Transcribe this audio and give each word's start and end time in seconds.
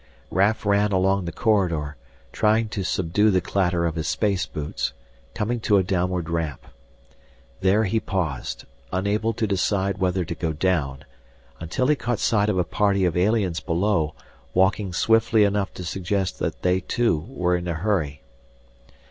Raf 0.31 0.65
ran 0.65 0.91
along 0.91 1.25
the 1.25 1.31
corridor, 1.31 1.95
trying 2.31 2.69
to 2.69 2.83
subdue 2.83 3.29
the 3.29 3.39
clatter 3.39 3.85
of 3.85 3.93
his 3.93 4.07
space 4.07 4.47
boots, 4.47 4.93
coming 5.35 5.59
to 5.59 5.77
a 5.77 5.83
downward 5.83 6.27
ramp. 6.27 6.65
There 7.59 7.83
he 7.83 7.99
paused, 7.99 8.65
unable 8.91 9.31
to 9.33 9.45
decide 9.45 9.99
whether 9.99 10.25
to 10.25 10.33
go 10.33 10.53
down 10.53 11.05
until 11.59 11.85
he 11.85 11.95
caught 11.95 12.17
sight 12.17 12.49
of 12.49 12.57
a 12.57 12.63
party 12.63 13.05
of 13.05 13.15
aliens 13.15 13.59
below, 13.59 14.15
walking 14.55 14.91
swiftly 14.91 15.43
enough 15.43 15.71
to 15.75 15.83
suggest 15.85 16.39
that 16.39 16.63
they 16.63 16.79
too 16.79 17.23
were 17.29 17.55
in 17.55 17.67
a 17.67 17.75
hurry. 17.75 18.23